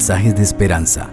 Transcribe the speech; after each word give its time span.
mensajes 0.00 0.34
de 0.34 0.42
esperanza. 0.42 1.10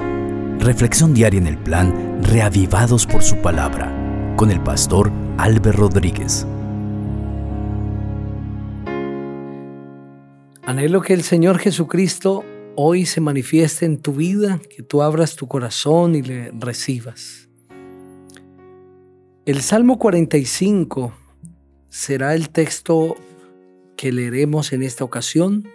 Reflexión 0.59 1.14
diaria 1.14 1.42
en 1.42 1.48
el 1.48 1.58
plan 1.58 2.24
Reavivados 2.24 3.06
por 3.06 3.22
su 3.22 3.36
palabra 3.42 3.93
con 4.38 4.50
el 4.50 4.63
pastor 4.63 5.11
Álvaro 5.38 5.74
Rodríguez. 5.74 6.48
Anhelo 10.63 11.02
que 11.02 11.13
el 11.13 11.23
Señor 11.23 11.59
Jesucristo 11.59 12.45
hoy 12.77 13.05
se 13.05 13.20
manifieste 13.20 13.86
en 13.86 13.97
tu 13.97 14.13
vida, 14.13 14.61
que 14.73 14.84
tú 14.84 15.01
abras 15.01 15.35
tu 15.35 15.49
corazón 15.49 16.15
y 16.15 16.21
le 16.21 16.51
recibas. 16.57 17.49
El 19.45 19.59
Salmo 19.63 19.99
45 19.99 21.11
será 21.89 22.35
el 22.35 22.51
texto 22.51 23.17
que 23.97 24.13
leeremos 24.13 24.72
en 24.72 24.81
esta 24.81 25.04
ocasión, 25.04 25.67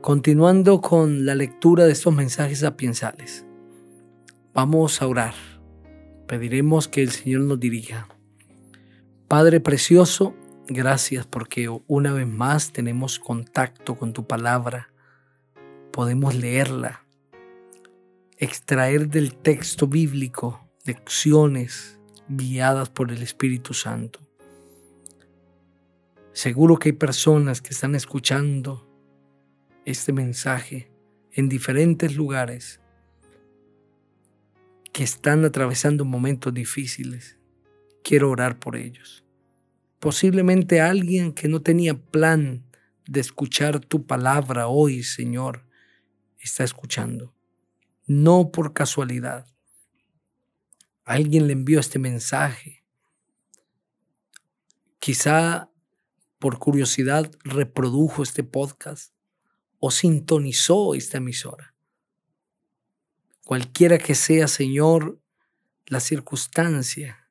continuando 0.00 0.80
con 0.80 1.26
la 1.26 1.34
lectura 1.34 1.84
de 1.84 1.92
estos 1.92 2.14
mensajes 2.14 2.60
sapiensales. 2.60 3.44
Vamos 4.54 5.02
a 5.02 5.06
orar. 5.06 5.34
Pediremos 6.26 6.88
que 6.88 7.02
el 7.02 7.10
Señor 7.10 7.42
nos 7.42 7.60
dirija. 7.60 8.08
Padre 9.28 9.60
precioso, 9.60 10.34
gracias 10.68 11.26
porque 11.26 11.68
una 11.86 12.12
vez 12.14 12.26
más 12.26 12.72
tenemos 12.72 13.18
contacto 13.18 13.96
con 13.96 14.14
tu 14.14 14.26
palabra. 14.26 14.90
Podemos 15.92 16.34
leerla, 16.34 17.04
extraer 18.38 19.08
del 19.08 19.34
texto 19.34 19.86
bíblico 19.86 20.66
lecciones 20.84 21.98
guiadas 22.28 22.88
por 22.88 23.12
el 23.12 23.22
Espíritu 23.22 23.74
Santo. 23.74 24.20
Seguro 26.32 26.78
que 26.78 26.88
hay 26.88 26.92
personas 26.94 27.60
que 27.60 27.70
están 27.74 27.94
escuchando 27.94 28.89
este 29.84 30.12
mensaje 30.12 30.90
en 31.32 31.48
diferentes 31.48 32.16
lugares 32.16 32.80
que 34.92 35.04
están 35.04 35.44
atravesando 35.44 36.04
momentos 36.04 36.52
difíciles. 36.52 37.38
Quiero 38.02 38.30
orar 38.30 38.58
por 38.58 38.76
ellos. 38.76 39.24
Posiblemente 39.98 40.80
alguien 40.80 41.32
que 41.32 41.48
no 41.48 41.62
tenía 41.62 41.94
plan 41.94 42.64
de 43.06 43.20
escuchar 43.20 43.80
tu 43.80 44.06
palabra 44.06 44.66
hoy, 44.68 45.02
Señor, 45.02 45.66
está 46.38 46.64
escuchando. 46.64 47.34
No 48.06 48.50
por 48.50 48.72
casualidad. 48.72 49.46
Alguien 51.04 51.46
le 51.46 51.52
envió 51.52 51.80
este 51.80 51.98
mensaje. 51.98 52.84
Quizá 54.98 55.70
por 56.38 56.58
curiosidad 56.58 57.30
reprodujo 57.44 58.22
este 58.22 58.42
podcast 58.42 59.12
o 59.80 59.90
sintonizó 59.90 60.94
esta 60.94 61.18
emisora. 61.18 61.74
Cualquiera 63.44 63.98
que 63.98 64.14
sea, 64.14 64.46
Señor, 64.46 65.18
la 65.86 65.98
circunstancia 65.98 67.28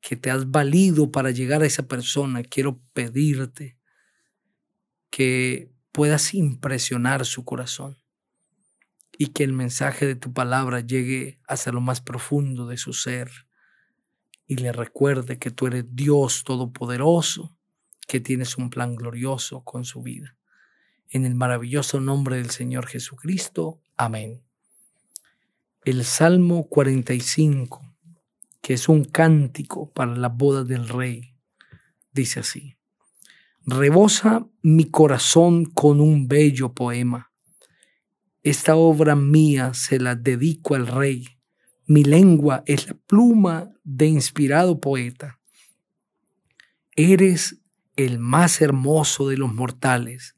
que 0.00 0.16
te 0.16 0.30
has 0.30 0.50
valido 0.50 1.10
para 1.10 1.30
llegar 1.30 1.62
a 1.62 1.66
esa 1.66 1.84
persona, 1.84 2.42
quiero 2.42 2.78
pedirte 2.92 3.78
que 5.08 5.72
puedas 5.92 6.34
impresionar 6.34 7.24
su 7.24 7.44
corazón 7.44 7.96
y 9.16 9.28
que 9.28 9.44
el 9.44 9.52
mensaje 9.52 10.06
de 10.06 10.16
tu 10.16 10.32
palabra 10.32 10.80
llegue 10.80 11.40
hasta 11.46 11.72
lo 11.72 11.80
más 11.80 12.00
profundo 12.00 12.66
de 12.66 12.76
su 12.76 12.92
ser 12.92 13.30
y 14.46 14.56
le 14.56 14.72
recuerde 14.72 15.38
que 15.38 15.50
tú 15.50 15.68
eres 15.68 15.84
Dios 15.88 16.44
Todopoderoso 16.44 17.56
que 18.06 18.20
tienes 18.20 18.58
un 18.58 18.70
plan 18.70 18.96
glorioso 18.96 19.62
con 19.64 19.84
su 19.84 20.02
vida. 20.02 20.36
En 21.10 21.24
el 21.24 21.34
maravilloso 21.34 22.00
nombre 22.00 22.36
del 22.36 22.50
Señor 22.50 22.86
Jesucristo. 22.86 23.80
Amén. 23.96 24.42
El 25.84 26.04
Salmo 26.04 26.68
45, 26.68 27.82
que 28.62 28.74
es 28.74 28.88
un 28.88 29.04
cántico 29.04 29.92
para 29.92 30.16
la 30.16 30.28
boda 30.28 30.64
del 30.64 30.88
rey, 30.88 31.34
dice 32.12 32.40
así. 32.40 32.76
Rebosa 33.66 34.46
mi 34.62 34.84
corazón 34.90 35.64
con 35.64 36.00
un 36.00 36.28
bello 36.28 36.74
poema. 36.74 37.32
Esta 38.42 38.76
obra 38.76 39.16
mía 39.16 39.72
se 39.72 39.98
la 39.98 40.14
dedico 40.14 40.74
al 40.74 40.86
rey. 40.86 41.26
Mi 41.86 42.04
lengua 42.04 42.62
es 42.66 42.88
la 42.88 42.94
pluma 42.94 43.70
de 43.82 44.06
inspirado 44.06 44.80
poeta. 44.80 45.40
Eres 46.94 47.62
el 47.96 48.18
más 48.18 48.60
hermoso 48.60 49.28
de 49.28 49.36
los 49.38 49.52
mortales. 49.52 50.33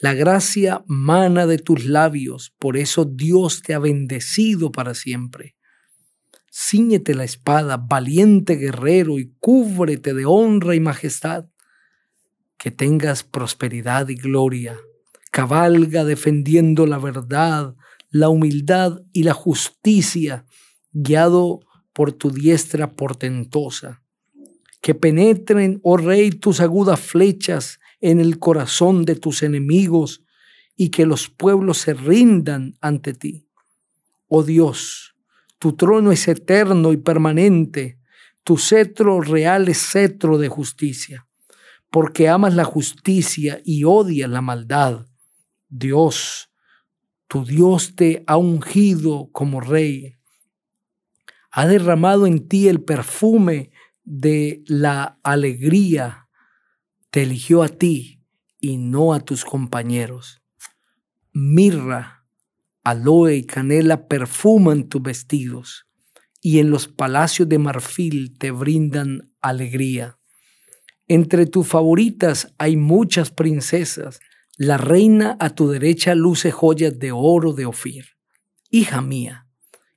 La 0.00 0.14
gracia 0.14 0.84
mana 0.86 1.46
de 1.46 1.58
tus 1.58 1.84
labios, 1.84 2.54
por 2.58 2.76
eso 2.76 3.04
Dios 3.04 3.62
te 3.62 3.74
ha 3.74 3.78
bendecido 3.78 4.70
para 4.70 4.94
siempre. 4.94 5.56
Cíñete 6.52 7.14
la 7.14 7.24
espada, 7.24 7.76
valiente 7.76 8.56
guerrero, 8.56 9.18
y 9.18 9.34
cúbrete 9.40 10.14
de 10.14 10.24
honra 10.24 10.74
y 10.74 10.80
majestad. 10.80 11.46
Que 12.56 12.70
tengas 12.70 13.24
prosperidad 13.24 14.08
y 14.08 14.14
gloria. 14.14 14.78
Cabalga 15.30 16.04
defendiendo 16.04 16.86
la 16.86 16.98
verdad, 16.98 17.74
la 18.10 18.28
humildad 18.28 19.00
y 19.12 19.24
la 19.24 19.34
justicia, 19.34 20.46
guiado 20.92 21.60
por 21.92 22.12
tu 22.12 22.30
diestra 22.30 22.94
portentosa 22.94 24.02
que 24.80 24.94
penetren, 24.94 25.80
oh 25.82 25.96
Rey, 25.96 26.30
tus 26.30 26.60
agudas 26.60 27.00
flechas 27.00 27.78
en 28.00 28.20
el 28.20 28.38
corazón 28.38 29.04
de 29.04 29.16
tus 29.16 29.42
enemigos 29.42 30.24
y 30.76 30.90
que 30.90 31.06
los 31.06 31.28
pueblos 31.28 31.78
se 31.78 31.94
rindan 31.94 32.76
ante 32.80 33.14
ti. 33.14 33.48
Oh 34.28 34.42
Dios, 34.42 35.16
tu 35.58 35.74
trono 35.74 36.12
es 36.12 36.28
eterno 36.28 36.92
y 36.92 36.98
permanente, 36.98 37.98
tu 38.44 38.56
cetro 38.56 39.20
real 39.20 39.68
es 39.68 39.78
cetro 39.78 40.38
de 40.38 40.48
justicia, 40.48 41.26
porque 41.90 42.28
amas 42.28 42.54
la 42.54 42.64
justicia 42.64 43.60
y 43.64 43.84
odias 43.84 44.30
la 44.30 44.40
maldad. 44.40 45.06
Dios, 45.68 46.50
tu 47.26 47.44
Dios 47.44 47.96
te 47.96 48.22
ha 48.26 48.36
ungido 48.36 49.30
como 49.32 49.60
rey, 49.60 50.14
ha 51.50 51.66
derramado 51.66 52.26
en 52.26 52.46
ti 52.46 52.68
el 52.68 52.82
perfume 52.82 53.72
de 54.04 54.62
la 54.66 55.18
alegría 55.24 56.27
te 57.10 57.22
eligió 57.22 57.62
a 57.62 57.68
ti 57.68 58.22
y 58.60 58.76
no 58.76 59.14
a 59.14 59.20
tus 59.20 59.44
compañeros. 59.44 60.42
Mirra, 61.32 62.26
aloe 62.84 63.36
y 63.36 63.44
canela 63.44 64.08
perfuman 64.08 64.88
tus 64.88 65.02
vestidos 65.02 65.86
y 66.40 66.58
en 66.58 66.70
los 66.70 66.88
palacios 66.88 67.48
de 67.48 67.58
marfil 67.58 68.36
te 68.38 68.50
brindan 68.50 69.32
alegría. 69.40 70.18
Entre 71.06 71.46
tus 71.46 71.66
favoritas 71.66 72.54
hay 72.58 72.76
muchas 72.76 73.30
princesas. 73.30 74.20
La 74.56 74.76
reina 74.76 75.36
a 75.40 75.50
tu 75.50 75.68
derecha 75.70 76.14
luce 76.14 76.50
joyas 76.50 76.98
de 76.98 77.12
oro 77.12 77.52
de 77.52 77.66
Ofir. 77.66 78.04
Hija 78.70 79.00
mía, 79.00 79.46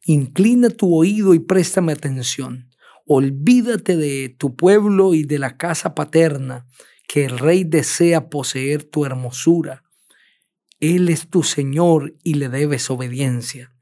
inclina 0.05 0.69
tu 0.69 0.95
oído 0.95 1.33
y 1.33 1.39
préstame 1.39 1.91
atención 1.91 2.71
Olvídate 3.13 3.97
de 3.97 4.33
tu 4.37 4.55
pueblo 4.55 5.13
y 5.13 5.23
de 5.23 5.37
la 5.39 5.57
casa 5.57 5.95
paterna, 5.95 6.65
que 7.11 7.25
el 7.25 7.39
rey 7.39 7.65
desea 7.65 8.29
poseer 8.29 8.85
tu 8.85 9.05
hermosura. 9.05 9.83
Él 10.79 11.09
es 11.09 11.29
tu 11.29 11.43
Señor 11.43 12.15
y 12.23 12.35
le 12.35 12.47
debes 12.47 12.89
obediencia. 12.89 13.75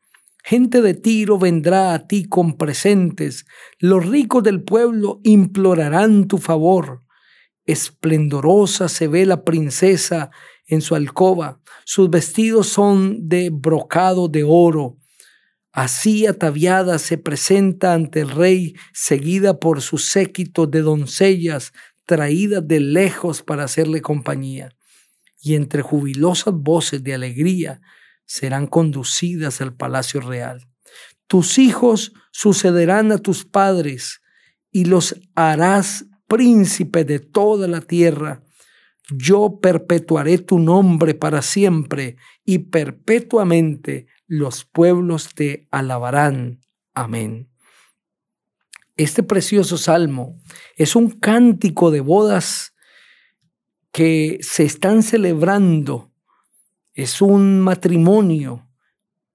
Gente 0.44 0.82
de 0.82 0.96
Tiro 0.96 1.38
vendrá 1.38 1.94
a 1.94 2.08
ti 2.08 2.26
con 2.26 2.58
presentes, 2.58 3.46
los 3.78 4.04
ricos 4.08 4.42
del 4.42 4.64
pueblo 4.64 5.22
implorarán 5.24 6.28
tu 6.28 6.40
favor. 6.40 7.04
Esplendorosa 7.68 8.90
se 8.90 9.08
ve 9.08 9.28
la 9.28 9.44
princesa 9.44 10.32
en 10.66 10.82
su 10.82 10.96
alcoba, 10.96 11.62
sus 11.86 12.10
vestidos 12.10 12.66
son 12.70 13.30
de 13.30 13.52
brocado 13.52 14.28
de 14.28 14.44
oro, 14.44 14.98
Así 15.72 16.26
ataviada 16.26 16.98
se 16.98 17.18
presenta 17.18 17.94
ante 17.94 18.22
el 18.22 18.32
rey, 18.32 18.74
seguida 18.92 19.60
por 19.60 19.82
su 19.82 20.00
séquito 20.00 20.66
de 20.66 20.82
doncellas 20.82 21.74
traídas 22.10 22.68
de 22.68 22.80
lejos 22.80 23.44
para 23.44 23.66
hacerle 23.66 24.02
compañía, 24.02 24.76
y 25.40 25.54
entre 25.54 25.84
jubilosas 25.84 26.56
voces 26.56 27.04
de 27.04 27.14
alegría 27.14 27.82
serán 28.26 28.66
conducidas 28.66 29.62
al 29.62 29.76
palacio 29.76 30.20
real. 30.20 30.68
Tus 31.28 31.60
hijos 31.60 32.14
sucederán 32.32 33.12
a 33.12 33.20
tus 33.20 33.46
padres 33.46 34.22
y 34.72 34.86
los 34.86 35.22
harás 35.36 36.08
príncipe 36.28 37.06
de 37.06 37.20
toda 37.20 37.68
la 37.68 37.82
tierra. 37.82 38.42
Yo 39.12 39.60
perpetuaré 39.62 40.40
tu 40.40 40.58
nombre 40.58 41.14
para 41.14 41.44
siempre 41.44 42.18
y 42.44 42.58
perpetuamente 42.58 44.08
los 44.26 44.66
pueblos 44.66 45.36
te 45.36 45.68
alabarán. 45.70 46.62
Amén. 46.96 47.49
Este 49.00 49.24
precioso 49.24 49.78
salmo 49.78 50.38
es 50.76 50.94
un 50.94 51.10
cántico 51.10 51.90
de 51.90 52.02
bodas 52.02 52.76
que 53.94 54.40
se 54.42 54.66
están 54.66 55.04
celebrando. 55.04 56.12
Es 56.94 57.22
un 57.22 57.62
matrimonio 57.62 58.68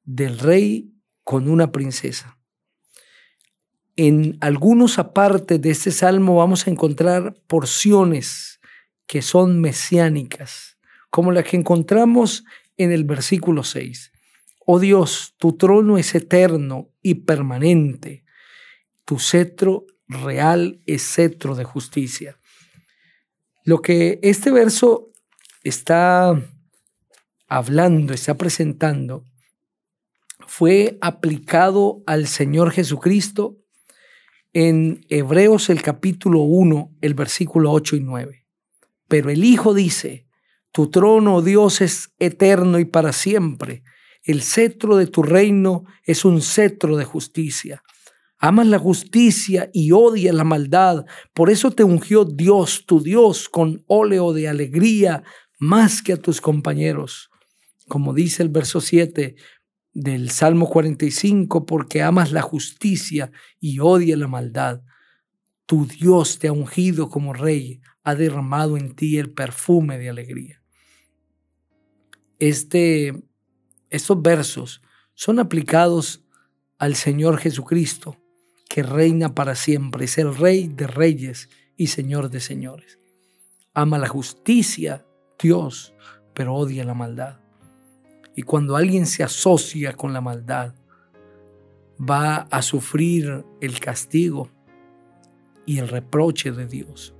del 0.02 0.38
rey 0.38 0.92
con 1.22 1.48
una 1.48 1.72
princesa. 1.72 2.38
En 3.96 4.36
algunos 4.42 4.98
apartes 4.98 5.62
de 5.62 5.70
este 5.70 5.92
salmo 5.92 6.36
vamos 6.36 6.66
a 6.66 6.70
encontrar 6.70 7.34
porciones 7.46 8.60
que 9.06 9.22
son 9.22 9.62
mesiánicas, 9.62 10.76
como 11.08 11.32
la 11.32 11.42
que 11.42 11.56
encontramos 11.56 12.44
en 12.76 12.92
el 12.92 13.04
versículo 13.04 13.64
6. 13.64 14.12
Oh 14.66 14.78
Dios, 14.78 15.36
tu 15.38 15.56
trono 15.56 15.96
es 15.96 16.14
eterno 16.14 16.90
y 17.00 17.14
permanente, 17.14 18.23
tu 19.04 19.18
cetro 19.18 19.86
real 20.08 20.80
es 20.86 21.02
cetro 21.02 21.54
de 21.54 21.64
justicia. 21.64 22.38
Lo 23.64 23.80
que 23.80 24.18
este 24.22 24.50
verso 24.50 25.10
está 25.62 26.34
hablando, 27.48 28.12
está 28.12 28.36
presentando, 28.36 29.24
fue 30.46 30.98
aplicado 31.00 32.02
al 32.06 32.26
Señor 32.26 32.70
Jesucristo 32.70 33.58
en 34.52 35.04
Hebreos 35.08 35.70
el 35.70 35.82
capítulo 35.82 36.40
1, 36.40 36.96
el 37.00 37.14
versículo 37.14 37.72
8 37.72 37.96
y 37.96 38.00
9. 38.00 38.46
Pero 39.08 39.30
el 39.30 39.44
Hijo 39.44 39.74
dice, 39.74 40.28
tu 40.70 40.90
trono, 40.90 41.36
oh 41.36 41.42
Dios, 41.42 41.80
es 41.80 42.12
eterno 42.18 42.78
y 42.78 42.84
para 42.84 43.12
siempre. 43.12 43.82
El 44.22 44.42
cetro 44.42 44.96
de 44.96 45.06
tu 45.06 45.22
reino 45.22 45.84
es 46.04 46.24
un 46.24 46.42
cetro 46.42 46.96
de 46.96 47.04
justicia. 47.04 47.82
Amas 48.44 48.66
la 48.66 48.78
justicia 48.78 49.70
y 49.72 49.92
odias 49.92 50.34
la 50.34 50.44
maldad. 50.44 51.06
Por 51.32 51.48
eso 51.48 51.70
te 51.70 51.82
ungió 51.82 52.26
Dios, 52.26 52.84
tu 52.84 53.00
Dios, 53.00 53.48
con 53.48 53.82
óleo 53.86 54.34
de 54.34 54.48
alegría 54.48 55.22
más 55.58 56.02
que 56.02 56.12
a 56.12 56.18
tus 56.18 56.42
compañeros. 56.42 57.30
Como 57.88 58.12
dice 58.12 58.42
el 58.42 58.50
verso 58.50 58.82
7 58.82 59.36
del 59.94 60.28
Salmo 60.28 60.68
45, 60.68 61.64
porque 61.64 62.02
amas 62.02 62.32
la 62.32 62.42
justicia 62.42 63.32
y 63.60 63.78
odias 63.78 64.18
la 64.18 64.28
maldad. 64.28 64.82
Tu 65.64 65.86
Dios 65.86 66.38
te 66.38 66.48
ha 66.48 66.52
ungido 66.52 67.08
como 67.08 67.32
rey, 67.32 67.80
ha 68.02 68.14
derramado 68.14 68.76
en 68.76 68.94
ti 68.94 69.16
el 69.16 69.32
perfume 69.32 69.96
de 69.96 70.10
alegría. 70.10 70.62
Este, 72.38 73.14
estos 73.88 74.20
versos 74.20 74.82
son 75.14 75.38
aplicados 75.38 76.26
al 76.76 76.94
Señor 76.94 77.38
Jesucristo, 77.38 78.20
que 78.68 78.82
reina 78.82 79.34
para 79.34 79.54
siempre, 79.54 80.06
es 80.06 80.18
el 80.18 80.34
Rey 80.34 80.68
de 80.68 80.86
reyes 80.86 81.48
y 81.76 81.88
Señor 81.88 82.30
de 82.30 82.40
señores. 82.40 82.98
Ama 83.72 83.98
la 83.98 84.08
justicia, 84.08 85.06
Dios, 85.38 85.94
pero 86.34 86.54
odia 86.54 86.84
la 86.84 86.94
maldad. 86.94 87.40
Y 88.36 88.42
cuando 88.42 88.76
alguien 88.76 89.06
se 89.06 89.22
asocia 89.22 89.92
con 89.94 90.12
la 90.12 90.20
maldad, 90.20 90.74
va 91.98 92.36
a 92.50 92.62
sufrir 92.62 93.44
el 93.60 93.78
castigo 93.80 94.50
y 95.66 95.78
el 95.78 95.88
reproche 95.88 96.50
de 96.52 96.66
Dios. 96.66 97.14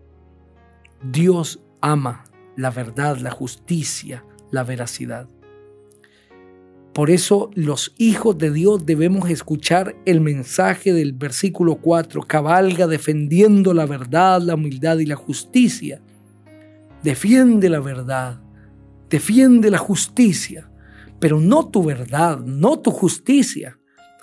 Dios 1.03 1.61
ama 1.81 2.25
la 2.57 2.71
verdad, 2.71 3.19
la 3.19 3.31
justicia, 3.31 4.25
la 4.51 4.65
veracidad. 4.65 5.29
Por 6.95 7.11
eso 7.11 7.51
los 7.55 7.93
hijos 7.99 8.39
de 8.39 8.53
Dios 8.53 8.87
debemos 8.87 9.29
escuchar 9.29 9.97
el 10.05 10.21
mensaje 10.21 10.93
del 10.93 11.13
versículo 11.13 11.75
4, 11.77 12.23
cabalga 12.23 12.87
defendiendo 12.87 13.75
la 13.75 13.85
verdad, 13.85 14.41
la 14.41 14.55
humildad 14.55 14.99
y 14.99 15.07
la 15.07 15.17
justicia. 15.17 16.01
Defiende 17.03 17.69
la 17.69 17.81
verdad, 17.81 18.41
defiende 19.11 19.73
la 19.73 19.79
justicia, 19.79 20.71
pero 21.19 21.41
no 21.41 21.69
tu 21.69 21.83
verdad, 21.83 22.39
no 22.39 22.79
tu 22.79 22.93
justicia, 22.93 23.77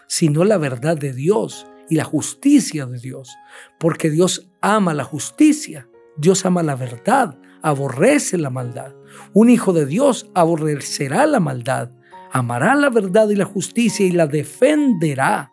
sino 0.07 0.45
la 0.45 0.57
verdad 0.57 0.97
de 0.97 1.11
Dios 1.11 1.67
y 1.89 1.95
la 1.95 2.05
justicia 2.05 2.85
de 2.85 2.99
Dios, 2.99 3.35
porque 3.81 4.09
Dios 4.09 4.49
ama 4.61 4.93
la 4.93 5.03
justicia, 5.03 5.89
Dios 6.15 6.45
ama 6.45 6.63
la 6.63 6.75
verdad, 6.75 7.37
aborrece 7.61 8.37
la 8.37 8.49
maldad. 8.49 8.93
Un 9.33 9.49
hijo 9.49 9.73
de 9.73 9.85
Dios 9.85 10.31
aborrecerá 10.33 11.25
la 11.25 11.41
maldad, 11.41 11.91
amará 12.31 12.75
la 12.75 12.89
verdad 12.89 13.29
y 13.29 13.35
la 13.35 13.45
justicia 13.45 14.05
y 14.05 14.11
la 14.11 14.27
defenderá. 14.27 15.51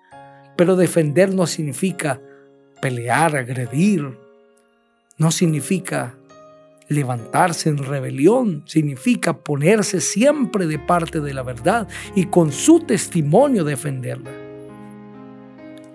Pero 0.56 0.76
defender 0.76 1.34
no 1.34 1.46
significa 1.46 2.20
pelear, 2.80 3.36
agredir, 3.36 4.16
no 5.16 5.30
significa 5.30 6.16
levantarse 6.88 7.68
en 7.68 7.78
rebelión, 7.78 8.62
significa 8.66 9.38
ponerse 9.38 10.00
siempre 10.00 10.66
de 10.66 10.78
parte 10.78 11.20
de 11.20 11.34
la 11.34 11.42
verdad 11.42 11.86
y 12.14 12.26
con 12.26 12.50
su 12.50 12.80
testimonio 12.80 13.64
defenderla. 13.64 14.30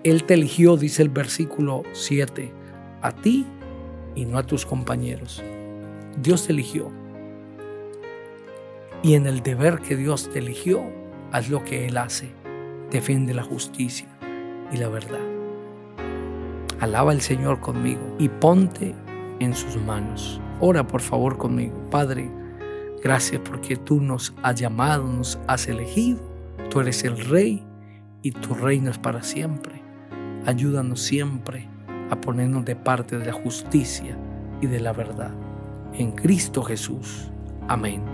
Él 0.04 0.24
te 0.24 0.34
eligió, 0.34 0.76
dice 0.76 1.02
el 1.02 1.08
versículo 1.08 1.82
7, 1.92 2.52
a 3.02 3.12
ti 3.12 3.46
y 4.14 4.24
no 4.26 4.38
a 4.38 4.46
tus 4.46 4.64
compañeros. 4.66 5.42
Dios 6.20 6.46
te 6.46 6.52
eligió. 6.52 7.03
Y 9.04 9.16
en 9.16 9.26
el 9.26 9.42
deber 9.42 9.80
que 9.80 9.96
Dios 9.96 10.30
te 10.32 10.38
eligió, 10.38 10.82
haz 11.30 11.50
lo 11.50 11.62
que 11.62 11.86
Él 11.86 11.98
hace. 11.98 12.34
Defiende 12.90 13.34
la 13.34 13.42
justicia 13.42 14.08
y 14.72 14.78
la 14.78 14.88
verdad. 14.88 15.20
Alaba 16.80 17.12
al 17.12 17.20
Señor 17.20 17.60
conmigo 17.60 18.16
y 18.18 18.30
ponte 18.30 18.94
en 19.40 19.54
sus 19.54 19.76
manos. 19.76 20.40
Ora 20.58 20.86
por 20.86 21.02
favor 21.02 21.36
conmigo. 21.36 21.74
Padre, 21.90 22.30
gracias 23.02 23.42
porque 23.44 23.76
tú 23.76 24.00
nos 24.00 24.34
has 24.42 24.58
llamado, 24.58 25.06
nos 25.06 25.38
has 25.48 25.68
elegido. 25.68 26.20
Tú 26.70 26.80
eres 26.80 27.04
el 27.04 27.18
Rey 27.26 27.62
y 28.22 28.30
tu 28.30 28.54
reino 28.54 28.90
es 28.90 28.96
para 28.96 29.22
siempre. 29.22 29.82
Ayúdanos 30.46 31.02
siempre 31.02 31.68
a 32.08 32.18
ponernos 32.22 32.64
de 32.64 32.74
parte 32.74 33.18
de 33.18 33.26
la 33.26 33.34
justicia 33.34 34.16
y 34.62 34.66
de 34.66 34.80
la 34.80 34.94
verdad. 34.94 35.34
En 35.92 36.12
Cristo 36.12 36.62
Jesús. 36.62 37.30
Amén. 37.68 38.13